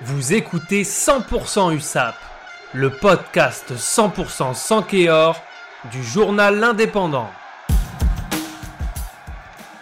[0.00, 2.16] Vous écoutez 100% USAP,
[2.72, 5.40] le podcast 100% sans Kéor
[5.92, 7.30] du journal L'Indépendant.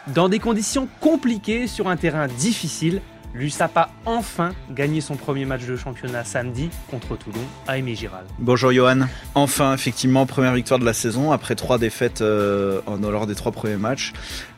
[0.08, 3.00] Dans des conditions compliquées sur un terrain difficile,
[3.32, 7.38] L'USAP a enfin gagné son premier match de championnat samedi contre Toulon
[7.68, 8.24] à Aimé Giral.
[8.40, 9.02] Bonjour Johan.
[9.36, 13.76] Enfin, effectivement, première victoire de la saison après trois défaites euh, lors des trois premiers
[13.76, 14.12] matchs.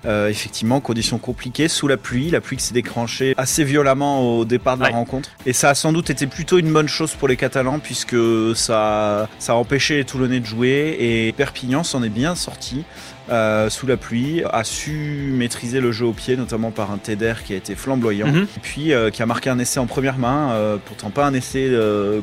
[0.06, 4.46] Euh, effectivement, conditions compliquées, sous la pluie, la pluie qui s'est déclenchée assez violemment au
[4.46, 5.29] départ de la rencontre.
[5.45, 8.16] Et ça a sans doute été plutôt une bonne chose pour les Catalans puisque
[8.57, 12.84] ça, ça a empêché les Toulonnais de jouer et Perpignan s'en est bien sorti.
[13.30, 17.34] Euh, sous la pluie, a su maîtriser le jeu au pied, notamment par un Teder
[17.45, 18.48] qui a été flamboyant, mhm.
[18.56, 21.34] et puis euh, qui a marqué un essai en première main, euh, pourtant pas un
[21.34, 21.70] essai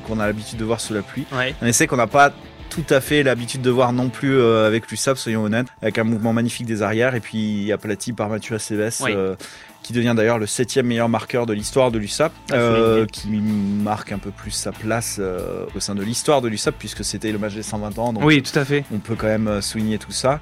[0.05, 2.33] qu'on a l'habitude de voir sous la pluie, un essai qu'on n'a pas
[2.69, 6.33] tout à fait l'habitude de voir non plus avec l'USAP, soyons honnêtes, avec un mouvement
[6.33, 9.37] magnifique des arrières et puis aplati par Mathieu Aceves
[9.83, 14.17] qui devient d'ailleurs le septième meilleur marqueur de l'histoire de l'USAP, euh, qui marque un
[14.17, 17.53] peu plus sa place euh, au sein de l'histoire de l'USAP, puisque c'était le match
[17.53, 18.13] des 120 ans.
[18.13, 18.83] Donc oui, tout à fait.
[18.93, 20.39] On peut quand même euh, souligner tout ça.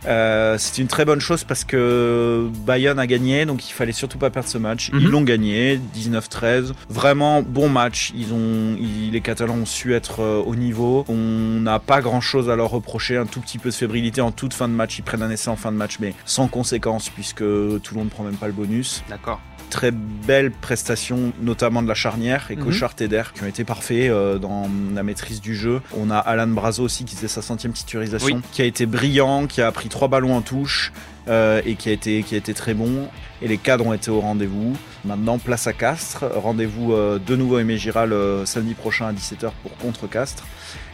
[0.57, 4.29] c'est une très bonne chose parce que Bayonne a gagné, donc il fallait surtout pas
[4.29, 4.89] perdre ce match.
[4.93, 5.11] Ils mhm.
[5.11, 6.73] l'ont gagné, 19-13.
[6.89, 8.11] Vraiment bon match.
[8.15, 8.75] Ils ont,
[9.11, 11.05] les Catalans ont su être au niveau.
[11.07, 13.17] On n'a pas grand chose à leur reprocher.
[13.17, 14.99] Un tout petit peu de fébrilité en toute fin de match.
[14.99, 18.05] Ils prennent un essai en fin de match, mais sans conséquence, puisque tout le monde
[18.05, 19.03] ne prend même pas le bonus.
[19.09, 22.63] D'accord très belles prestations, notamment de la charnière et mhm.
[22.63, 25.81] Cochard Teder, qui ont été parfaits euh, dans la maîtrise du jeu.
[25.97, 29.61] On a Alan Brazo aussi qui faisait sa centième titurisation, qui a été brillant, qui
[29.61, 30.91] a pris trois ballons en touche.
[31.27, 33.07] Euh, et qui a, été, qui a été très bon.
[33.41, 34.73] Et les cadres ont été au rendez-vous.
[35.03, 36.23] Maintenant, place à Castres.
[36.35, 40.45] Rendez-vous euh, de nouveau Aimé Giral samedi prochain à 17h pour contre Castres.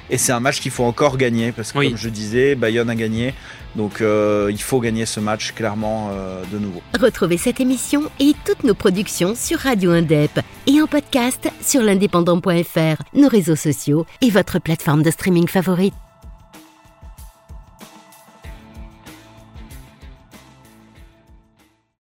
[0.09, 2.95] Et c'est un match qu'il faut encore gagner parce que, comme je disais, Bayonne a
[2.95, 3.33] gagné.
[3.75, 6.81] Donc euh, il faut gagner ce match clairement euh, de nouveau.
[6.99, 13.01] Retrouvez cette émission et toutes nos productions sur Radio Indep et en podcast sur l'indépendant.fr,
[13.15, 15.93] nos réseaux sociaux et votre plateforme de streaming favorite.